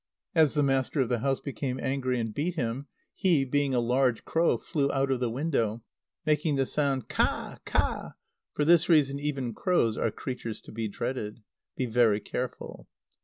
As 0.33 0.55
the 0.55 0.63
master 0.63 0.99
of 0.99 1.09
the 1.09 1.19
house 1.19 1.39
became 1.39 1.79
angry 1.79 2.19
and 2.19 2.33
beat 2.33 2.55
him, 2.55 2.87
he, 3.13 3.45
being 3.45 3.75
a 3.75 3.79
large 3.79 4.25
crow, 4.25 4.57
flew 4.57 4.91
out 4.91 5.11
of 5.11 5.19
the 5.19 5.29
window, 5.29 5.83
making 6.25 6.55
the 6.55 6.65
sound 6.65 7.07
"Kā! 7.07 7.59
kā!" 7.67 8.13
For 8.55 8.65
this 8.65 8.89
reason, 8.89 9.19
even 9.19 9.53
crows 9.53 9.99
are 9.99 10.09
creatures 10.09 10.59
to 10.61 10.71
be 10.71 10.87
dreaded. 10.87 11.43
Be 11.75 11.85
very 11.85 12.19
careful! 12.19 12.87